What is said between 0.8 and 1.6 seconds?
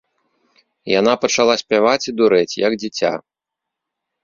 Яна пачала